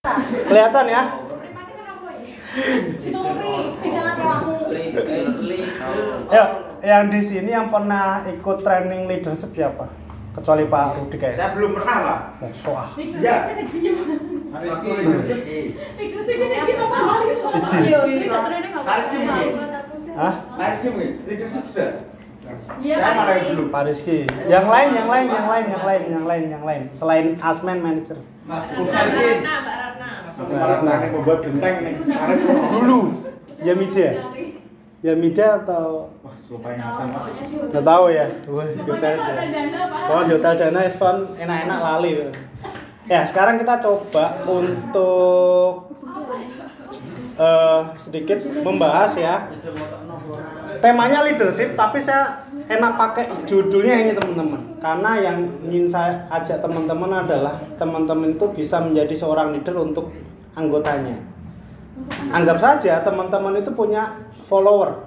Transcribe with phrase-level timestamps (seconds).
[0.00, 1.02] Kelihatan ya?
[6.32, 6.44] Ya,
[6.80, 9.92] yang di sini yang pernah ikut training leadership siapa?
[10.32, 11.36] Kecuali Pak Rudi kayak.
[11.36, 12.20] Saya belum pernah pak.
[12.96, 13.36] Iya.
[14.50, 15.38] Waktu leadership.
[15.44, 15.76] Iya.
[20.16, 20.34] Hah?
[21.28, 22.09] Leadership sudah.
[22.80, 23.66] Iya, yang belum.
[23.68, 24.18] Pak Rizky.
[24.48, 26.82] Yang lain, yang lain, yang lain, yang lain, yang lain, yang lain.
[26.90, 28.18] Selain Asmen manager.
[28.44, 29.36] Mas Mbak Pulsarkin.
[29.44, 29.76] Ratna, Mbak
[30.58, 30.90] Ratna.
[30.90, 31.94] Nanti membuat genteng nih.
[32.72, 33.00] Dulu.
[33.60, 34.08] Yamida.
[35.00, 37.22] Yamida atau Wah, lupa ingatan pak.
[37.72, 38.26] nggak tahu ya.
[38.48, 39.14] Wah, hotel
[40.08, 42.12] Oh, di hotel dana Eston enak-enak lali.
[43.08, 45.88] Ya, sekarang kita coba untuk
[47.36, 49.48] eh, sedikit membahas ya.
[50.80, 54.80] Temanya leadership, tapi saya enak pakai judulnya ini teman-teman.
[54.80, 55.38] Karena yang
[55.68, 60.08] ingin saya ajak teman-teman adalah teman-teman itu bisa menjadi seorang leader untuk
[60.56, 61.20] anggotanya.
[62.32, 65.04] Anggap saja teman-teman itu punya follower.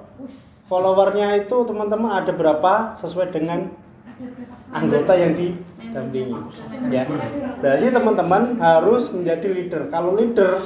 [0.70, 3.74] Followernya itu teman-teman ada berapa sesuai dengan
[4.70, 6.38] anggota yang didampingi.
[6.94, 7.10] Ya.
[7.58, 9.82] Berarti teman-teman harus menjadi leader.
[9.90, 10.62] Kalau leader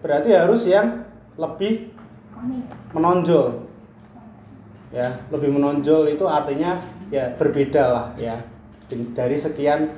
[0.00, 1.04] berarti harus yang
[1.36, 1.92] lebih
[2.96, 3.67] menonjol.
[4.88, 6.80] Ya, lebih menonjol itu artinya
[7.12, 8.40] ya berbeda lah ya
[8.88, 9.92] dari sekian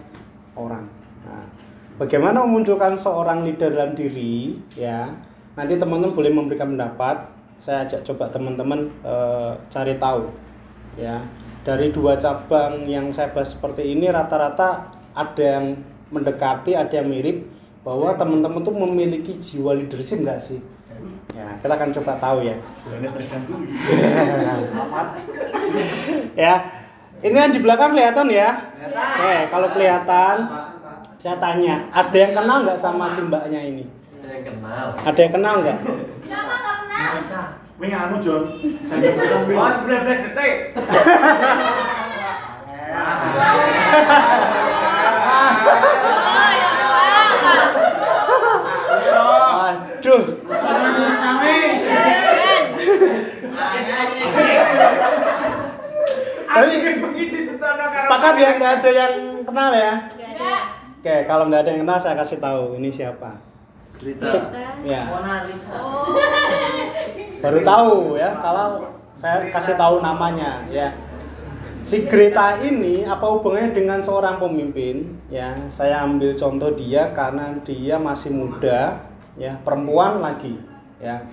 [0.58, 0.82] orang.
[1.22, 1.46] Nah,
[1.94, 5.06] bagaimana memunculkan seorang leader dalam diri ya?
[5.54, 7.30] Nanti teman-teman boleh memberikan pendapat.
[7.60, 10.32] Saya ajak coba teman-teman eh, cari tahu
[10.98, 11.22] ya
[11.62, 15.76] dari dua cabang yang saya bahas seperti ini rata-rata ada yang
[16.10, 17.46] mendekati ada yang mirip
[17.84, 20.58] bahwa teman-teman tuh memiliki jiwa leadership enggak sih
[21.30, 22.56] ya kita akan coba tahu ya
[26.36, 26.54] ya
[27.20, 28.50] ini yang di belakang kelihatan ya
[28.80, 30.36] oke kalau kelihatan
[31.20, 33.84] saya tanya ada yang kenal nggak sama si mbaknya ini
[34.20, 34.86] Saya kenal.
[34.96, 35.78] ada yang kenal nggak
[36.24, 37.14] Kenapa nggak kenal?
[37.80, 38.44] Wing anu John.
[38.44, 40.76] Oh 19 detik.
[43.00, 43.64] Oh,
[46.52, 47.00] ya Pak.
[50.00, 50.22] aduh
[56.50, 57.56] Tapi begitu tuh
[57.94, 59.14] sepakat ya nggak ada yang
[59.46, 59.92] kenal ya?
[60.10, 60.54] Nggak ada.
[61.00, 63.38] oke kalau nggak ada yang kenal saya kasih tahu ini siapa?
[64.00, 64.32] Cerita.
[64.82, 65.02] ya.
[65.06, 65.76] Mona Lisa.
[65.76, 66.16] Oh.
[67.40, 68.84] baru tahu ya kalau
[69.16, 70.90] saya kasih tahu namanya ya.
[71.80, 75.16] Si Greta ini apa hubungannya dengan seorang pemimpin?
[75.32, 79.00] Ya saya ambil contoh dia karena dia masih muda
[79.38, 80.58] ya perempuan lagi
[81.00, 81.24] ya.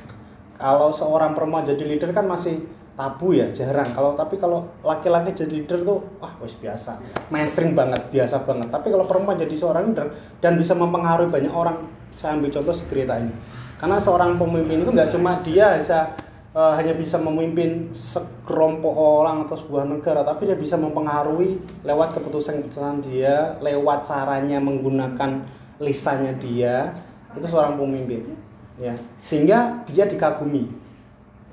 [0.58, 2.64] Kalau seorang perempuan jadi leader kan masih
[2.98, 3.94] tabu ya jarang.
[3.94, 6.98] Kalau tapi kalau laki-laki jadi leader tuh wah wes biasa.
[7.30, 8.74] Mainstream banget biasa banget.
[8.74, 10.10] Tapi kalau perempuan jadi seorang leader
[10.42, 11.86] dan bisa mempengaruhi banyak orang
[12.18, 13.30] saya ambil contoh si Greta ini.
[13.78, 16.18] Karena seorang pemimpin itu nggak cuma dia bisa
[16.58, 23.06] eh, hanya bisa memimpin sekelompok orang atau sebuah negara tapi dia bisa mempengaruhi lewat keputusan-keputusan
[23.06, 25.46] dia lewat caranya menggunakan
[25.78, 26.98] lisannya dia.
[27.38, 28.34] Itu seorang pemimpin
[28.82, 28.98] ya.
[29.22, 30.90] Sehingga dia dikagumi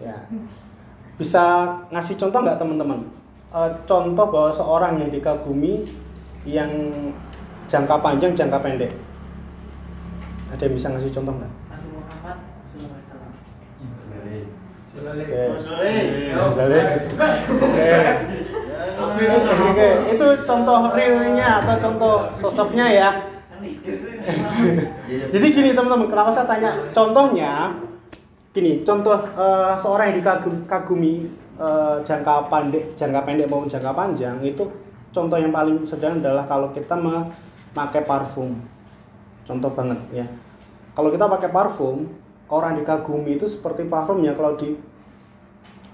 [0.00, 0.16] ya
[1.14, 1.44] bisa
[1.94, 3.06] ngasih contoh nggak teman-teman
[3.54, 5.86] Eh, contoh bahwa seorang yang dikagumi
[6.42, 6.90] yang
[7.70, 8.90] jangka panjang jangka pendek
[10.50, 11.52] ada yang bisa ngasih contoh nggak.
[19.70, 19.88] Oke.
[20.18, 23.10] Itu contoh realnya atau contoh sosoknya ya.
[25.34, 27.70] Jadi gini teman-teman, kenapa saya tanya contohnya?
[28.54, 31.26] Gini, contoh eh, seorang yang dikagumi
[31.58, 34.62] eh, jangka pendek, jangka pendek maupun jangka panjang itu
[35.10, 38.54] contoh yang paling sederhana adalah kalau kita memakai parfum.
[39.42, 40.26] Contoh banget ya.
[40.94, 42.06] Kalau kita pakai parfum,
[42.46, 44.78] orang dikagumi itu seperti parfumnya kalau di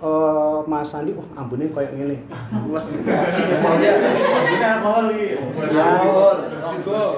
[0.04, 1.28] eh, Mas Andi, wah
[1.72, 1.96] kayak.
[4.52, 5.28] Ini alkohol iki.
[5.72, 5.88] Ya,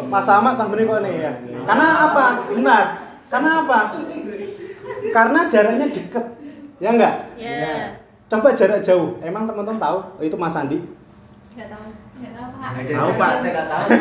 [0.07, 1.33] Mas Ahmad ambunnya kok nih ya.
[1.67, 2.25] Karena apa?
[2.47, 2.85] Benar.
[3.27, 3.79] Karena apa?
[5.10, 6.25] Karena jaraknya deket.
[6.78, 7.14] Ya enggak?
[7.34, 7.99] Ya.
[8.31, 9.19] Coba jarak jauh.
[9.19, 10.78] Emang teman-teman tahu itu Mas Andi?
[11.58, 11.87] Nggak tahu.
[12.22, 12.70] Nggak tahu Pak.
[12.87, 13.87] Tahu Pak, saya nggak tahu.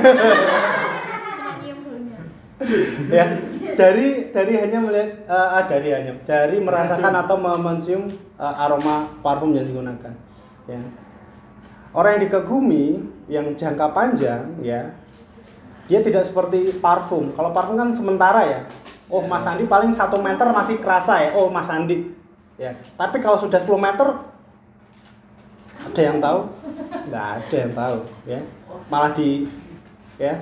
[3.11, 3.25] Ya
[3.73, 9.55] dari dari hanya melihat eh, ah, dari hanya dari merasakan atau mencium eh, aroma parfum
[9.55, 10.13] yang digunakan
[10.69, 10.79] ya
[11.91, 12.85] orang yang dikagumi
[13.31, 14.93] yang jangka panjang ya
[15.89, 18.59] dia tidak seperti parfum kalau parfum kan sementara ya
[19.11, 21.29] oh Mas Andi paling satu meter masih kerasa ya?
[21.35, 22.15] Oh Mas Andi.
[22.55, 22.71] Ya.
[22.95, 24.07] Tapi kalau sudah 10 meter
[25.81, 26.39] ada yang tahu?
[27.11, 28.39] Nggak ada yang tahu ya.
[28.87, 29.45] Malah di
[30.15, 30.33] ya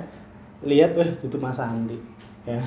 [0.62, 1.98] lihat weh itu Mas Andi
[2.46, 2.62] ya.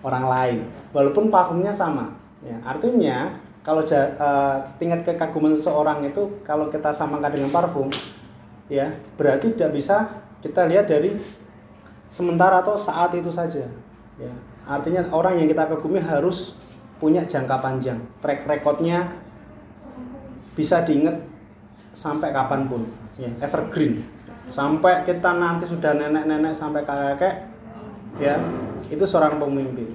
[0.00, 0.64] Orang lain.
[0.96, 2.56] Walaupun parfumnya sama ya.
[2.64, 7.92] Artinya kalau ja- eh, tingkat kekaguman seseorang itu kalau kita samakan dengan parfum
[8.70, 8.88] ya
[9.18, 10.08] berarti tidak bisa
[10.40, 11.18] kita lihat dari
[12.08, 13.66] sementara atau saat itu saja
[14.16, 14.32] ya
[14.68, 16.56] artinya orang yang kita kagumi harus
[17.00, 17.98] punya jangka panjang.
[18.20, 19.08] Track recordnya
[20.52, 21.16] bisa diingat
[21.96, 22.84] sampai kapan pun.
[23.16, 24.04] Ya evergreen.
[24.50, 27.48] Sampai kita nanti sudah nenek-nenek sampai kakek
[28.18, 28.36] ya
[28.90, 29.88] itu seorang pemimpin.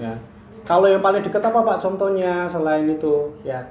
[0.00, 0.18] Ya.
[0.66, 3.38] Kalau yang paling dekat apa pak contohnya selain itu?
[3.46, 3.62] Ya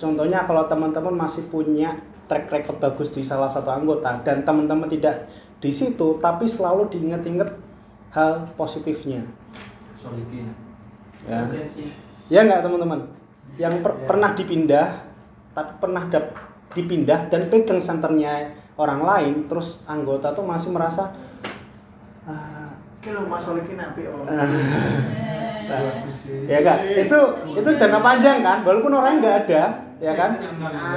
[0.00, 5.28] contohnya kalau teman-teman masih punya track record bagus di salah satu anggota dan teman-teman tidak
[5.60, 7.52] di situ tapi selalu diingat-ingat
[8.10, 9.22] hal positifnya.
[9.94, 10.54] Solikin.
[11.28, 11.46] ya.
[12.30, 13.00] Ya nggak teman-teman?
[13.58, 14.88] Yang per- pernah dipindah
[15.50, 16.38] tapi pernah dap-
[16.70, 21.10] dipindah dan pegang senternya orang lain terus anggota tuh masih merasa
[23.00, 24.06] Kalau Mas Solikin api
[26.52, 27.18] ya kan itu
[27.56, 28.60] itu jangka panjang kan?
[28.62, 29.62] Walaupun orang nggak ada
[29.98, 30.36] ya kan?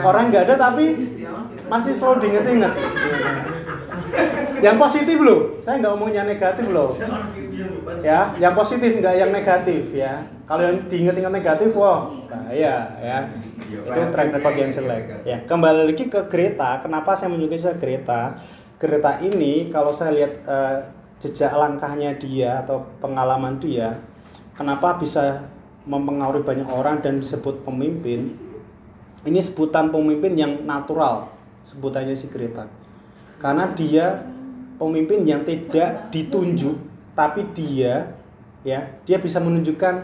[0.03, 0.85] Orang nggak ada tapi
[1.65, 2.73] masih selalu diinget-inget
[4.63, 5.59] yang positif loh.
[5.59, 6.95] Saya nggak ngomongnya negatif loh.
[7.99, 10.23] Ya yang positif nggak yang negatif ya.
[10.47, 13.17] Kalau yang diinget-inget negatif wah bahaya ya.
[13.73, 15.37] Itu track record yang jelek ya.
[15.43, 18.37] kembali lagi ke Greta kenapa saya menyukai Greta
[18.77, 20.77] Greta ini kalau saya lihat eh,
[21.23, 23.97] jejak langkahnya dia atau pengalaman dia
[24.53, 25.47] kenapa bisa
[25.83, 28.39] mempengaruhi banyak orang dan disebut pemimpin?
[29.23, 31.31] Ini sebutan pemimpin yang natural
[31.63, 32.67] sebutannya si Greta
[33.39, 34.23] karena dia
[34.83, 36.75] pemimpin yang tidak ditunjuk
[37.15, 38.11] tapi dia
[38.67, 40.03] ya dia bisa menunjukkan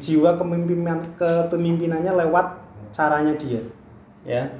[0.00, 2.60] jiwa kepemimpinan kepemimpinannya lewat
[2.92, 3.60] caranya dia
[4.24, 4.52] ya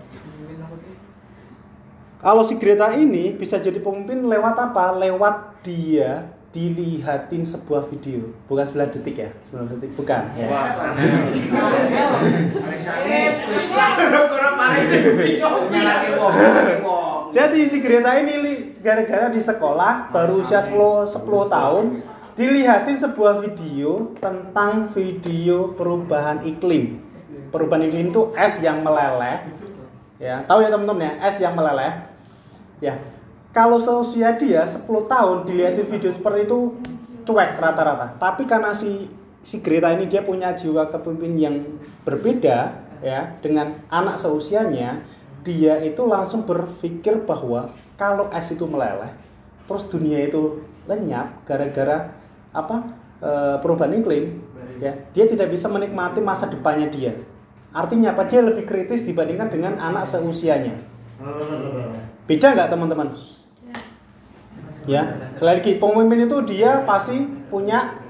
[2.18, 8.64] kalau si Greta ini bisa jadi pemimpin lewat apa lewat dia dilihatin sebuah video bukan
[8.64, 10.48] 9 detik ya 9 detik bukan ya.
[17.28, 21.84] Jadi si Greta ini li- gara-gara di sekolah baru usia 10 10 tahun
[22.38, 27.02] dilihatin sebuah video tentang video perubahan iklim.
[27.52, 29.44] Perubahan iklim itu es yang meleleh.
[30.18, 32.06] Ya, tahu ya teman-teman ya, es yang meleleh.
[32.78, 32.98] Ya.
[33.52, 36.78] Kalau seusia dia 10 tahun dilihatin video seperti itu
[37.26, 38.16] cuek rata-rata.
[38.16, 39.10] Tapi karena si
[39.42, 41.56] si Greta ini dia punya jiwa kepemimpin yang
[42.06, 45.02] berbeda ya dengan anak seusianya,
[45.46, 49.10] dia itu langsung berpikir bahwa kalau es itu meleleh,
[49.66, 52.14] terus dunia itu lenyap gara-gara
[52.54, 53.30] apa e,
[53.60, 54.40] perubahan iklim,
[54.78, 57.12] ya dia tidak bisa menikmati masa depannya dia.
[57.68, 58.24] Artinya apa?
[58.24, 60.72] Dia lebih kritis dibandingkan dengan anak seusianya.
[62.24, 63.12] Beda nggak teman-teman?
[64.88, 65.04] Ya,
[65.44, 67.20] lagi pemimpin itu dia pasti
[67.52, 68.00] punya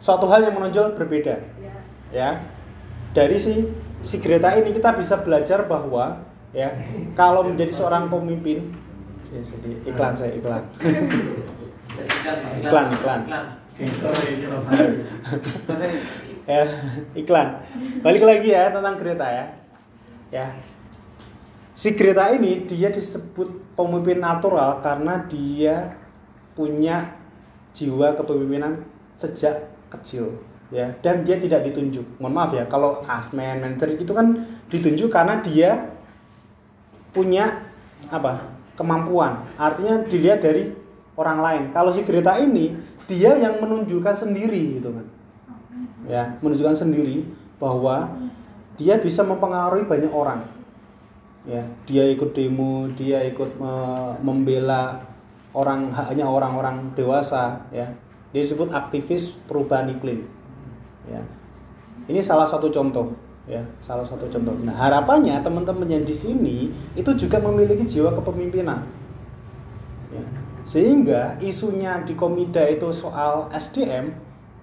[0.00, 1.44] suatu hal yang menonjol berbeda.
[2.08, 2.40] Ya,
[3.12, 3.68] dari si
[4.02, 6.22] si Greta ini kita bisa belajar bahwa
[6.54, 6.70] ya
[7.18, 8.72] kalau menjadi seorang pemimpin
[9.28, 10.64] ya, jadi iklan saya iklan.
[12.62, 13.20] Iklan iklan.
[16.48, 16.62] Ya
[17.12, 17.48] iklan.
[18.00, 19.46] Balik lagi ya tentang Greta ya.
[20.32, 20.46] Ya.
[21.78, 25.94] Si Greta ini dia disebut pemimpin natural karena dia
[26.58, 27.14] punya
[27.70, 28.82] jiwa kepemimpinan
[29.14, 32.04] sejak kecil ya dan dia tidak ditunjuk.
[32.20, 35.88] Mohon maaf ya kalau asmen manager itu kan ditunjuk karena dia
[37.12, 37.64] punya
[38.12, 38.44] apa
[38.76, 39.48] kemampuan.
[39.56, 40.70] Artinya dilihat dari
[41.16, 41.62] orang lain.
[41.72, 42.76] Kalau si Greta ini
[43.08, 45.06] dia yang menunjukkan sendiri gitu kan.
[46.06, 47.24] Ya menunjukkan sendiri
[47.58, 48.12] bahwa
[48.78, 50.44] dia bisa mempengaruhi banyak orang.
[51.48, 55.00] Ya dia ikut demo dia ikut me- membela
[55.56, 57.88] orang haknya orang-orang dewasa ya.
[58.36, 60.37] Dia disebut aktivis perubahan iklim
[61.08, 61.22] ya.
[62.08, 64.52] Ini salah satu contoh ya salah satu contoh.
[64.62, 68.84] Nah harapannya teman-teman yang di sini itu juga memiliki jiwa kepemimpinan.
[70.08, 70.24] Ya.
[70.64, 74.08] sehingga isunya di komida itu soal SDM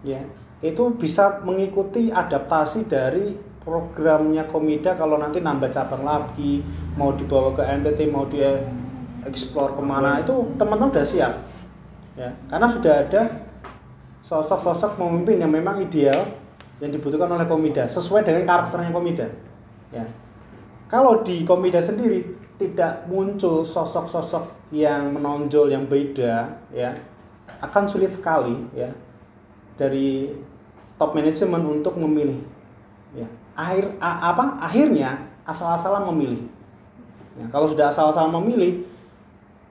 [0.02, 0.22] ya
[0.58, 6.66] itu bisa mengikuti adaptasi dari programnya komida kalau nanti nambah cabang lagi
[6.98, 8.58] mau dibawa ke NTT mau dia
[9.25, 11.34] explore ke mana itu teman-teman udah siap.
[12.18, 12.30] Ya.
[12.50, 13.22] Karena sudah ada
[14.25, 16.25] sosok-sosok pemimpin yang memang ideal
[16.82, 19.27] yang dibutuhkan oleh komida sesuai dengan karakternya komida.
[19.94, 20.05] Ya.
[20.89, 26.98] Kalau di komida sendiri tidak muncul sosok-sosok yang menonjol yang beda ya
[27.62, 28.89] akan sulit sekali ya
[29.77, 30.34] dari
[30.98, 32.41] top manajemen untuk memilih
[33.13, 33.29] ya.
[33.55, 36.44] Akhir a- apa akhirnya asal-asalan memilih.
[37.39, 38.84] Ya, kalau sudah asal-asalan memilih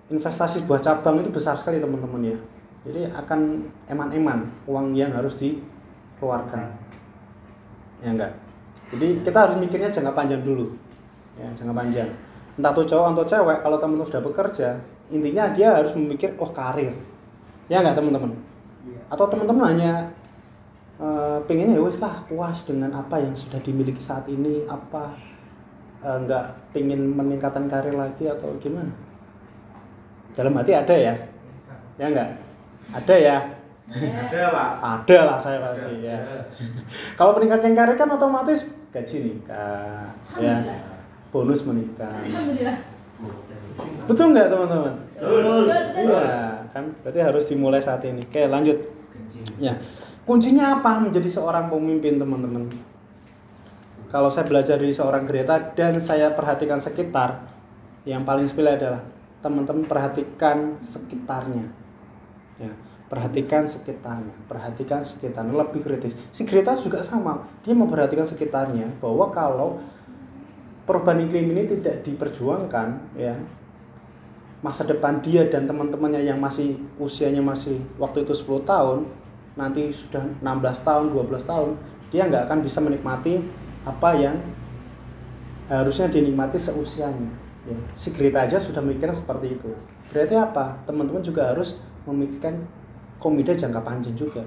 [0.08, 2.38] investasi sebuah cabang itu besar sekali teman-teman ya
[2.84, 6.68] Jadi akan eman-eman uang yang harus dikeluarkan.
[8.04, 8.32] Ya enggak.
[8.92, 10.68] Jadi kita harus mikirnya jangka panjang dulu.
[11.40, 12.10] Ya, jangka panjang.
[12.54, 14.68] Entah tuh cowok atau cewek, kalau teman-teman sudah bekerja,
[15.10, 16.92] intinya dia harus memikir oh karir.
[17.66, 18.36] Ya enggak teman-teman?
[19.08, 19.92] Atau teman-teman hanya
[21.00, 25.16] eh, pengennya ya wes lah puas dengan apa yang sudah dimiliki saat ini, apa
[26.04, 28.92] eh, enggak pengen meningkatkan karir lagi atau gimana?
[30.36, 31.14] Dalam hati ada ya?
[31.96, 32.53] Ya enggak?
[32.92, 33.38] Ada ya?
[33.88, 34.70] Ada, Pak.
[34.80, 36.18] Ada lah saya pasti ya.
[37.16, 40.62] Kalau peningkatan karir kan otomatis gaji nikah, ya
[41.34, 42.14] bonus menikah.
[44.06, 44.94] Betul nggak teman-teman?
[45.18, 45.66] Betul.
[45.98, 48.22] Iya, kan berarti harus dimulai saat ini.
[48.22, 48.78] Oke, lanjut.
[49.58, 49.74] Ya,
[50.22, 52.70] kuncinya apa menjadi seorang pemimpin teman-teman?
[54.14, 57.50] Kalau saya belajar dari seorang Greta dan saya perhatikan sekitar,
[58.06, 59.02] yang paling sepele adalah
[59.42, 61.66] teman-teman perhatikan sekitarnya.
[62.58, 62.70] Ya,
[63.10, 66.14] perhatikan sekitarnya, perhatikan sekitarnya lebih kritis.
[66.30, 69.82] Si Greta juga sama, dia memperhatikan sekitarnya bahwa kalau
[70.86, 73.34] perubahan iklim ini tidak diperjuangkan, ya
[74.64, 79.04] masa depan dia dan teman-temannya yang masih usianya masih waktu itu 10 tahun
[79.60, 80.40] nanti sudah 16
[80.80, 81.76] tahun 12 tahun
[82.08, 83.44] dia nggak akan bisa menikmati
[83.84, 84.40] apa yang
[85.68, 87.28] harusnya dinikmati seusianya
[87.68, 87.76] ya.
[87.92, 89.68] si Greta aja sudah mikir seperti itu
[90.08, 92.64] berarti apa teman-teman juga harus memikirkan
[93.18, 94.44] komida jangka panjang juga.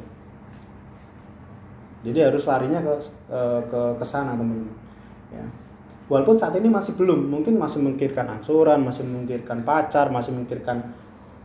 [2.05, 2.93] Jadi harus larinya ke
[3.33, 4.69] eh, ke ke sana teman-teman.
[5.33, 5.45] Ya.
[6.07, 10.79] Walaupun saat ini masih belum mungkin masih memikirkan angsuran masih memikirkan pacar masih memikirkan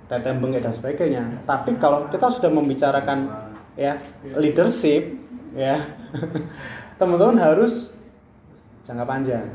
[0.07, 1.25] teteh bengek dan sebagainya.
[1.49, 3.27] Tapi kalau kita sudah membicarakan
[3.75, 3.97] ya
[4.37, 5.17] leadership
[5.57, 5.81] ya
[7.01, 7.91] teman-teman harus
[8.87, 9.47] jangka panjang.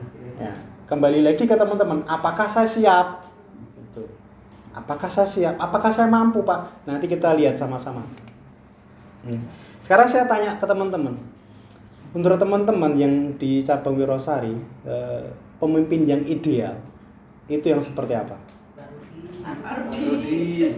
[0.41, 0.51] Ya.
[0.89, 3.36] Kembali lagi ke teman-teman apakah saya siap.
[4.77, 5.55] Apakah saya siap?
[5.57, 6.85] Apakah saya mampu pak?
[6.85, 8.05] Nanti kita lihat sama-sama.
[9.27, 9.43] Hmm.
[9.83, 11.17] sekarang saya tanya ke teman-teman.
[12.15, 14.55] Menurut teman-teman yang di cabang Wirosari
[14.87, 15.25] eh,
[15.59, 16.77] pemimpin yang ideal
[17.49, 18.37] itu yang seperti apa?
[19.91, 20.71] Rudi.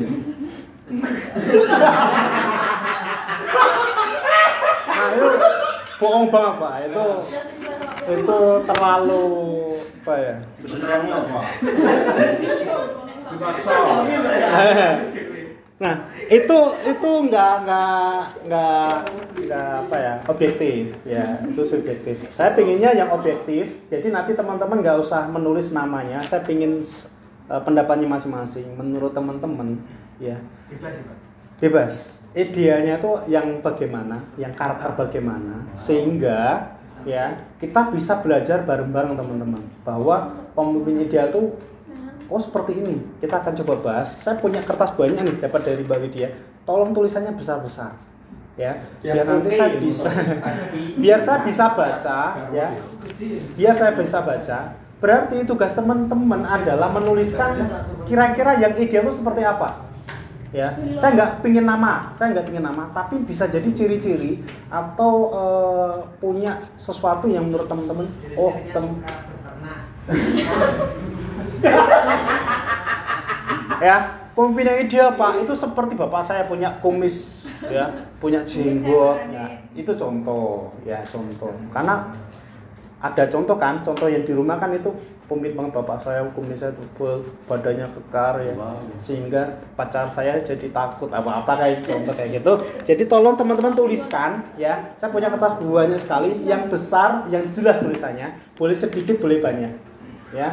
[5.09, 5.27] itu
[5.99, 6.73] bohong banget pak.
[6.89, 7.05] Itu
[8.09, 9.25] itu terlalu
[10.01, 10.35] apa ya?
[10.65, 11.41] Beneran apa?
[15.79, 15.95] Nah
[16.27, 18.19] itu itu nggak nggak
[18.51, 18.93] nggak
[19.47, 22.19] nggak apa ya objektif ya itu subjektif.
[22.35, 26.83] Saya pinginnya yang objektif jadi nanti teman-teman nggak usah menulis namanya saya pingin
[27.47, 29.79] eh, pendapatnya masing-masing menurut teman-teman
[30.19, 30.35] ya.
[30.67, 30.95] Bebas,
[31.63, 31.93] bebas.
[32.29, 36.75] Idealnya tuh yang bagaimana yang karakter bagaimana sehingga
[37.07, 39.63] ya kita bisa belajar bareng-bareng teman-teman.
[39.87, 41.55] Bahwa pemimpin ideal tuh
[42.29, 42.95] oh seperti ini.
[43.19, 44.15] Kita akan coba bahas.
[44.21, 46.29] Saya punya kertas banyak nih dapat dari Mbak Widya.
[46.63, 48.09] Tolong tulisannya besar-besar
[48.59, 48.73] ya.
[48.99, 50.11] Biar nanti saya bisa
[51.01, 52.19] biar saya bisa baca
[52.51, 52.67] ya.
[53.55, 54.59] Biar saya bisa baca.
[54.99, 57.55] Berarti tugas teman-teman adalah menuliskan
[58.03, 59.87] kira-kira yang ideal itu seperti apa
[60.51, 60.75] ya.
[60.99, 66.67] Saya nggak pingin nama saya nggak pingin nama tapi bisa jadi ciri-ciri atau eh, punya
[66.75, 68.85] sesuatu yang menurut teman-teman oh tem
[73.79, 77.91] ya pemimpin yang ideal pak itu seperti bapak saya punya kumis ya
[78.23, 79.19] punya jenggot.
[79.31, 81.51] ya itu contoh ya contoh.
[81.75, 82.07] Karena
[82.99, 84.91] ada contoh kan contoh yang di rumah kan itu
[85.31, 88.53] pemimpin banget bapak saya kumisnya tebal badannya kekar ya.
[88.99, 92.53] Sehingga pacar saya jadi takut apa apa kayak contoh kayak gitu.
[92.83, 94.91] Jadi tolong teman-teman tuliskan ya.
[94.99, 98.35] Saya punya kertas banyak sekali yang besar yang jelas tulisannya.
[98.59, 99.88] Boleh sedikit boleh banyak
[100.33, 100.49] ya.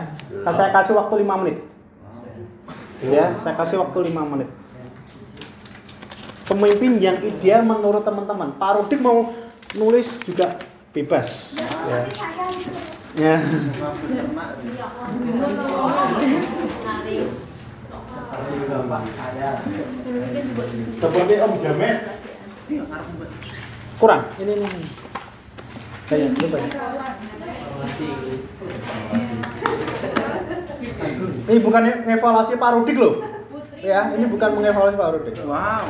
[0.52, 1.58] Saya kasih waktu 5 menit.
[3.04, 4.48] Ya saya kasih waktu 5 menit.
[6.46, 8.54] Pemimpin yang ideal menurut teman-teman.
[8.56, 9.34] Pak Rudik mau
[9.74, 10.56] nulis juga
[10.94, 11.58] bebas.
[11.90, 12.00] Ya.
[13.16, 13.36] Ya.
[20.96, 21.98] Seperti Om Jamet.
[23.96, 24.28] kurang.
[24.36, 24.86] Ini ini ini.
[26.06, 26.72] banyak ini banyak
[31.46, 33.14] ini bukan ngevaluasi Pak Rudik loh
[33.76, 35.84] ya ini bukan mengevaluasi Pak Rudik Wow.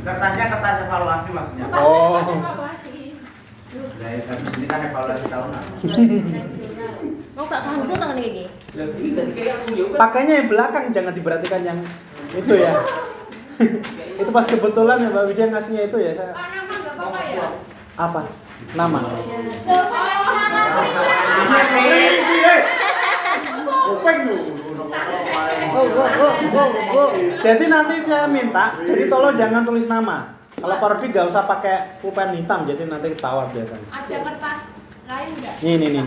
[0.00, 1.64] Kertasnya kertas evaluasi maksudnya.
[1.70, 2.24] oh
[4.00, 5.62] Nah, ya, tapi sini kan evaluasi tahunan.
[7.30, 8.44] Mau gak kanku tangan iki.
[8.74, 9.98] Lah ini tadi kayak aku ya kan.
[10.00, 11.78] pakainya yang belakang jangan diperhatikan yang
[12.30, 12.72] itu ya
[14.20, 17.46] itu pas kebetulan ya Mbak Widya ngasihnya itu ya saya Nama enggak apa-apa ya?
[17.94, 18.20] apa
[18.72, 19.30] nama Nama sih.
[23.90, 24.20] Kuping.
[27.40, 30.38] Jadi nanti saya minta, jadi tolong jangan tulis nama.
[30.60, 33.88] Kalau parodi nggak usah pakai pulpen hitam, jadi nanti ketahuan biasanya.
[33.88, 34.60] Ada kertas
[35.08, 35.54] lain nggak?
[35.64, 36.04] Nih, nih, nih.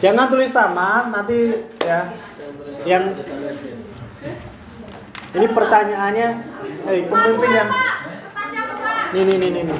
[0.00, 1.38] Jangan tulis nama, nanti
[1.84, 2.00] ya.
[2.88, 3.04] Yang
[5.32, 6.28] ini pertanyaannya,
[6.88, 7.70] eh pemimpin yang
[9.12, 9.62] nih, nih, nih.
[9.68, 9.76] nih.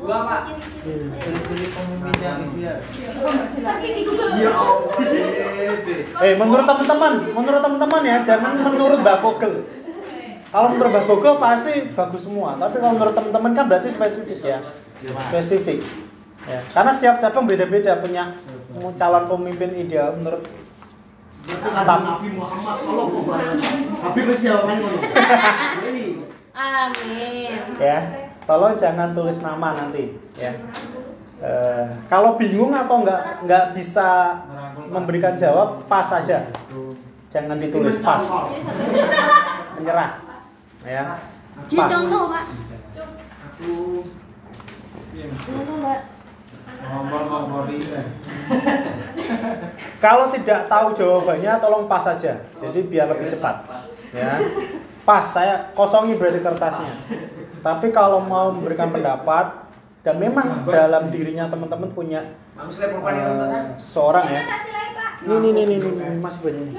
[0.00, 0.40] Dua pak.
[0.84, 2.76] Ya
[6.20, 9.64] Eh, menurut teman-teman, menurut teman-teman ya, jangan menurut Mbak Google.
[10.52, 14.60] Kalau menurut Mbak Google pasti bagus semua, tapi kalau menurut teman-teman kan berarti spesifik ya.
[15.32, 15.80] Spesifik.
[16.44, 18.36] Ya, karena setiap cabang beda-beda punya
[19.00, 20.44] calon pemimpin ideal menurut
[21.72, 22.04] staf.
[22.04, 24.68] Nabi Muhammad sallallahu alaihi wasallam.
[26.52, 27.56] Amin.
[27.80, 30.52] Ya, tolong jangan tulis nama nanti ya.
[31.44, 34.40] Eh, kalau bingung atau nggak nggak bisa
[34.88, 36.46] memberikan jawab, pas saja.
[37.34, 38.22] Jangan ditulis pas.
[39.74, 40.22] Menyerah.
[40.86, 41.18] Ya.
[41.74, 41.90] Pas.
[41.90, 42.44] contoh, Pak.
[43.54, 44.02] Aku
[45.14, 46.00] Contoh, Mbak.
[46.84, 47.86] ngomong-ngomong ini.
[50.04, 52.44] Kalau tidak tahu jawabannya, tolong pas saja.
[52.60, 53.64] Jadi biar lebih cepat.
[54.12, 54.36] Ya.
[55.04, 56.92] Pas, saya kosongi berarti kertasnya.
[57.64, 59.63] Tapi kalau mau memberikan pendapat
[60.04, 64.44] dan memang dalam dirinya teman-teman punya eh, seseorang ya.
[65.24, 66.62] Ini nih nih nih nih, nih masih banyak.
[66.68, 66.74] nih.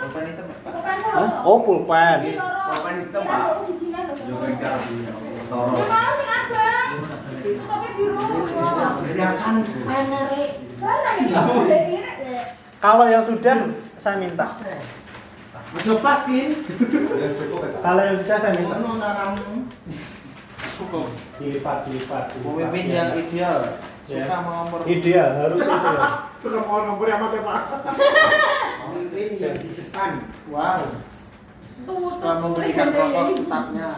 [0.00, 0.56] Pulpen itu Pak.
[1.12, 1.30] Hah?
[1.44, 2.18] Oh pulpen.
[2.40, 3.42] Pulpen itu Pak.
[4.24, 4.70] Yo beda.
[5.52, 5.76] Toro.
[9.04, 9.54] Bedakan
[12.80, 13.56] Kalau yang sudah
[14.00, 14.46] saya minta.
[17.84, 18.76] Kalau yang sudah saya minta.
[20.80, 21.04] Naramu.
[21.36, 22.24] Dilipat, dilipat.
[22.32, 22.56] dilipat.
[22.56, 23.58] Pemimpin yang ideal.
[24.08, 24.24] Ya.
[24.26, 24.80] Suka nomor.
[24.88, 26.08] Ideal harus ideal.
[26.40, 27.60] Suka mau nomor yang mati Pak.
[28.80, 30.10] Pemimpin yang di depan.
[30.48, 30.82] Wow.
[31.84, 33.90] Suka memberikan rokok tetapnya.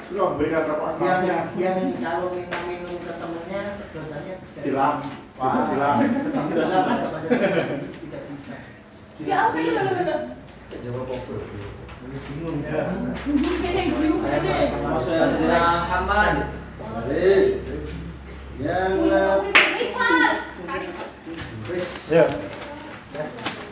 [0.00, 1.22] Sudah memberikan rokok yang
[1.54, 4.96] yang kalau minum minum ke temennya sedotannya Dilam.
[5.38, 5.96] wah Dilam.
[8.00, 8.54] tidak bisa
[9.20, 9.84] Ya, apa itu?
[10.80, 11.32] jawab apa
[12.00, 12.84] Ya.
[18.60, 18.92] Yang
[22.10, 22.24] Ya.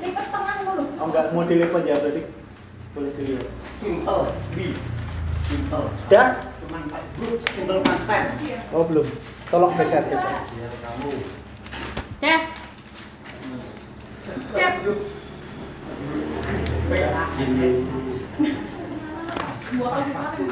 [0.05, 0.83] Lipat tangan dulu.
[1.01, 2.23] Oh, enggak mau dilipat ya berarti
[2.93, 3.51] boleh dilipat.
[3.81, 4.67] simple bi
[5.49, 6.29] simple Sudah?
[6.61, 6.83] cuman
[7.17, 7.81] huruf simple
[8.77, 9.07] Oh belum.
[9.49, 10.37] Tolong geser geser.
[10.53, 11.09] biar kamu
[12.21, 12.43] Cek.
[14.53, 14.75] Siap.
[16.89, 20.47] PASS Dua kali Aku.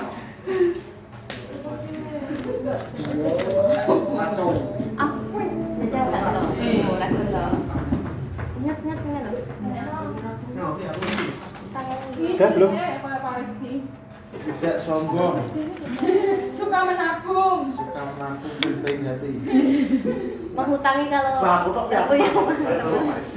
[5.77, 6.01] Baca?
[6.57, 7.11] Boleh.
[8.57, 9.35] Ingat, ingat, ingat loh.
[10.57, 10.67] no
[12.17, 12.73] Udah, belum?
[14.37, 15.39] Tidak sombong
[16.51, 17.61] Suka menabung.
[17.71, 19.31] suka menampung penting hati
[20.57, 21.33] Menghutangi kalau
[21.87, 22.49] nggak punya uang.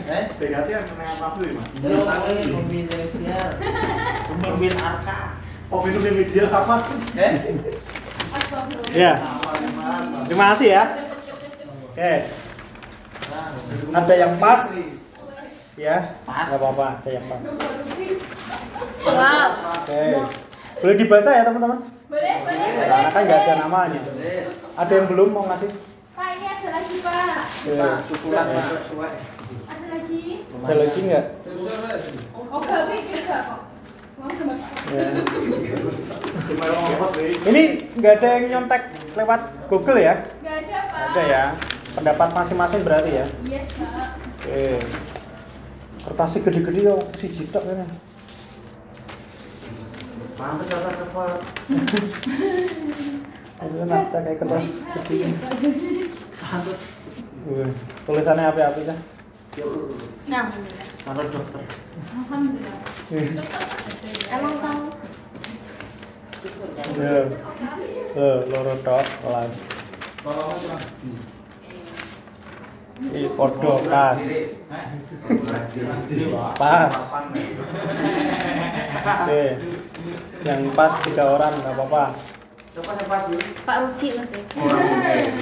[0.07, 1.67] eh Berarti yang menengah ya, Mas?
[1.75, 3.49] Tangi pemimpin ideal
[4.25, 5.19] pemimpin arka
[5.69, 6.75] Oh, yang media apa?
[7.13, 7.33] eh.
[8.89, 9.11] Ya.
[10.25, 10.83] Terima kasih ya.
[11.85, 12.13] Oke.
[13.93, 14.61] Ada yang pas?
[15.77, 16.17] Ya.
[16.25, 16.49] Pas.
[16.49, 17.41] Enggak apa-apa, ada yang pas.
[19.05, 19.47] Wow.
[19.77, 20.01] Oke.
[20.79, 21.79] Boleh dibaca ya teman-teman?
[22.09, 22.87] Boleh, boleh, boleh.
[22.89, 24.01] Karena kan nggak ada namanya.
[24.73, 25.69] Ada yang belum mau ngasih?
[26.69, 27.37] Pak, ini ada lagi, Pak.
[27.65, 27.89] Oke.
[28.13, 28.65] Sukulan Pak.
[29.69, 30.21] Ada lagi.
[30.61, 31.25] Ada lagi nggak?
[32.37, 33.61] Oh, gawe juga kok.
[34.89, 35.05] Ya.
[37.17, 37.33] Nih.
[37.47, 37.61] Ini
[37.97, 38.83] nggak ada yang nyontek
[39.17, 40.13] lewat Google ya?
[40.45, 41.09] Nggak ada, Pak.
[41.09, 41.43] Ada ya.
[41.97, 43.25] Pendapat masing-masing berarti ya.
[43.49, 44.21] Yes, Pak.
[44.45, 44.85] Oke.
[46.05, 47.89] Kertasnya gede-gede yo si jitok kan.
[50.37, 51.39] Pantes apa cepat.
[53.59, 55.27] Kan ada kayak kertas gede.
[56.49, 56.81] Pantes.
[57.45, 57.69] Wih,
[58.05, 58.57] Tulisannya apa-apa
[58.89, 58.97] ya?
[60.29, 60.43] Nah,
[61.05, 61.61] Kalau dokter.
[62.09, 62.77] Alhamdulillah.
[64.29, 64.83] emang tahu?
[66.99, 67.17] Ya.
[68.09, 69.51] Eh, loro tok kelas.
[73.15, 74.19] Ih, podo pas.
[76.59, 76.93] Pas.
[78.99, 79.43] Oke.
[80.43, 82.03] Yang pas tiga orang nggak apa-apa.
[82.83, 83.41] Pas dulu.
[83.65, 84.39] Pak Rudi mesti.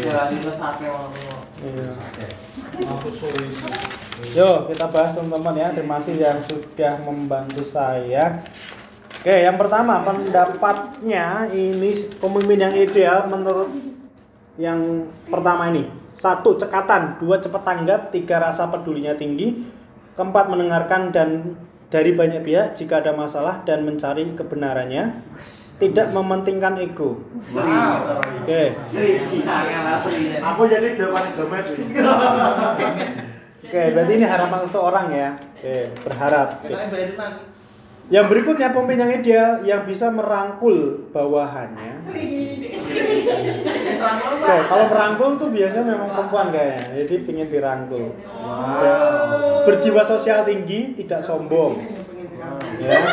[0.02, 1.12] Jalani lo sate orang
[1.58, 1.89] Iya.
[4.38, 5.67] Yo, kita bahas teman-teman ya.
[5.73, 8.45] Terima kasih yang sudah membantu saya.
[9.17, 13.73] Oke, yang pertama pendapatnya ini pemimpin yang ideal menurut
[14.62, 15.89] yang pertama ini.
[16.17, 17.17] Satu, cekatan.
[17.17, 18.13] Dua, cepat tanggap.
[18.13, 19.65] Tiga, rasa pedulinya tinggi.
[20.13, 21.58] Keempat, mendengarkan dan
[21.89, 25.13] dari banyak pihak jika ada masalah dan mencari kebenarannya.
[25.78, 27.22] Tidak mementingkan ego.
[27.54, 28.26] Wow.
[28.42, 28.74] Oke.
[28.74, 29.22] Asli.
[30.42, 31.38] Aku jadi jawaban.
[33.68, 35.30] Oke, berarti ini harapan seseorang ya.
[35.38, 36.66] Oke, berharap.
[36.66, 36.74] Oke.
[38.08, 42.08] Yang berikutnya pemimpin yang ideal yang bisa merangkul bawahannya.
[44.40, 47.04] Oke, kalau merangkul tuh biasanya memang perempuan kayaknya.
[47.04, 48.16] Jadi ingin dirangkul.
[49.68, 51.84] Berjiwa sosial tinggi, tidak sombong.
[52.80, 53.04] Ya.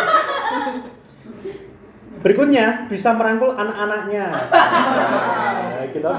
[2.25, 4.27] Berikutnya bisa merangkul anak-anaknya.
[4.33, 6.11] Nah, kita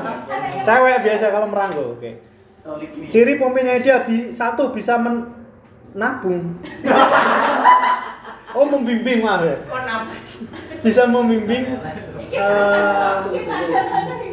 [0.62, 1.98] cewek biasa kalau merangkul.
[1.98, 2.22] Oke.
[3.10, 6.62] Ciri pemimpinnya dia bi satu bisa menabung.
[8.56, 9.58] Oh membimbing mah ya.
[10.86, 11.76] Bisa membimbing
[12.30, 13.18] eh,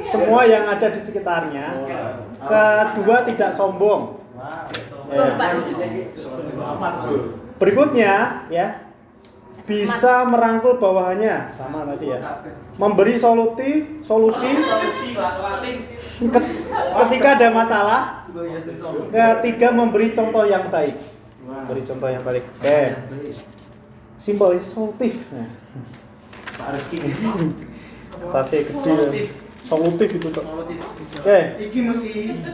[0.05, 1.73] semua yang ada di sekitarnya.
[2.93, 4.21] Kedua tidak sombong.
[5.09, 5.25] Ya.
[7.57, 8.92] Berikutnya ya
[9.63, 12.19] bisa merangkul bawahannya sama tadi ya.
[12.77, 14.49] Memberi solusi solusi
[16.99, 18.01] ketika ada masalah.
[19.13, 20.99] Ketiga memberi contoh yang baik.
[21.43, 22.45] Beri contoh yang baik.
[22.59, 22.83] Oke.
[24.23, 25.27] Simpel solutif.
[25.35, 25.51] Nah,
[26.59, 26.99] Pak Rizky.
[28.31, 29.23] tasnya gede.
[29.67, 30.47] Solutif itu kok.
[30.47, 31.39] Oke.
[31.59, 32.13] Iki mesti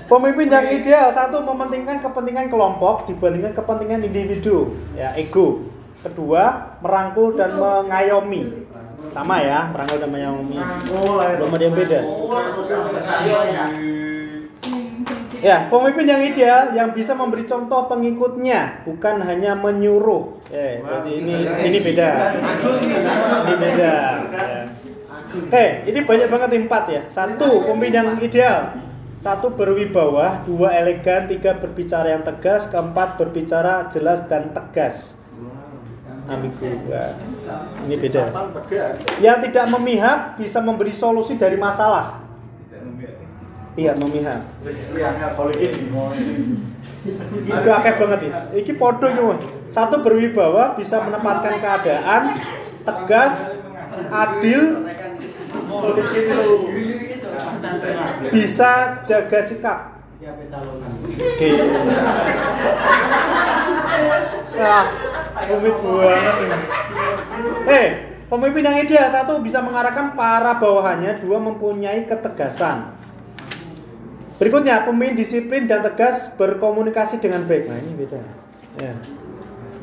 [0.08, 5.67] Pemimpin yang ideal satu mementingkan kepentingan kelompok dibandingkan kepentingan individu, ya ego.
[5.98, 8.70] Kedua, merangkul dan mengayomi.
[9.10, 10.58] Sama ya, merangkul dan mengayomi.
[10.86, 12.00] Belum ada yang beda.
[15.38, 20.42] Ya, pemimpin yang ideal yang bisa memberi contoh pengikutnya, bukan hanya menyuruh.
[20.50, 21.34] Ya, jadi ini
[21.66, 22.08] ini beda.
[23.46, 23.92] Ini beda.
[24.34, 24.62] ya.
[25.28, 27.02] Oke, ini banyak banget empat ya.
[27.10, 28.82] Satu, pemimpin yang ideal.
[29.18, 35.17] Satu berwibawa, dua elegan, tiga berbicara yang tegas, keempat berbicara jelas dan tegas.
[36.28, 36.68] Ambigu.
[36.92, 37.16] Wah,
[37.88, 38.28] ini beda.
[39.24, 42.20] Yang tidak memihak bisa memberi solusi dari masalah.
[43.72, 44.44] Tidak memihak.
[47.48, 48.44] Itu akeh banget ya.
[48.52, 49.24] Iki podo iki.
[49.72, 52.36] Satu berwibawa bisa menempatkan keadaan
[52.84, 53.56] tegas,
[54.12, 54.84] adil,
[58.32, 58.72] bisa
[59.04, 59.78] jaga sikap.
[61.18, 61.48] Oke.
[65.46, 66.58] Rumit banget ini.
[67.68, 67.88] Eh,
[68.26, 72.90] pemimpin yang ideal satu bisa mengarahkan para bawahannya, dua mempunyai ketegasan.
[74.38, 77.70] Berikutnya, pemimpin disiplin dan tegas berkomunikasi dengan baik.
[77.70, 78.18] Nah, ini beda.
[78.78, 78.94] Ya.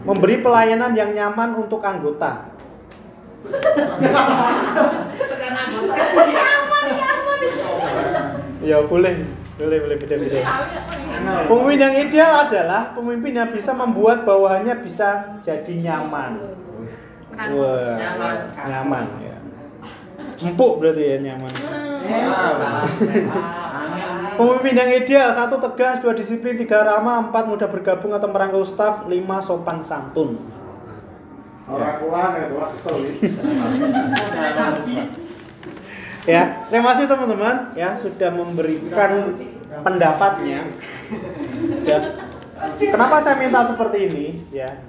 [0.07, 2.51] Memberi pelayanan yang nyaman untuk anggota.
[8.65, 9.13] Ya boleh,
[9.55, 10.39] boleh, boleh beda-beda.
[11.47, 16.31] Pemimpin yang ideal adalah pemimpin yang bisa membuat bawahannya bisa jadi nyaman.
[17.35, 18.35] Wah, Nyaman.
[18.67, 19.37] nyaman ya.
[20.43, 21.51] Empuk berarti ya nyaman.
[24.35, 29.07] Pemimpin yang ideal satu tegas, dua disiplin, tiga ramah, empat mudah bergabung atau merangkul staf,
[29.07, 30.35] lima sopan santun.
[31.65, 33.15] Orang kulan ya, nih.
[36.25, 39.37] Ya, terima kasih teman-teman ya sudah memberikan
[39.85, 40.65] pendapatnya.
[41.85, 41.97] Ya.
[42.81, 44.25] Kenapa saya minta seperti ini?
[44.49, 44.81] Ya,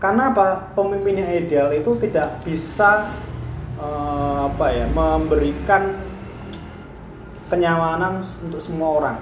[0.00, 0.72] karena apa?
[0.72, 3.12] Pemimpin yang ideal itu tidak bisa
[3.76, 6.00] eh, apa ya memberikan
[7.52, 9.16] kenyamanan untuk semua orang.